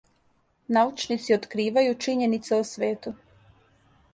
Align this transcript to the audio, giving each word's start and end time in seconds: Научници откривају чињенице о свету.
Научници 0.77 1.35
откривају 1.35 1.99
чињенице 2.07 2.57
о 2.61 2.61
свету. 2.71 3.17